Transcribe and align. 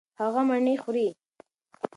هغه 0.19 0.41
مڼې 0.47 0.73
خوري. 0.83 1.07